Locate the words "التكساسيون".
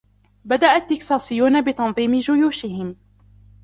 0.75-1.61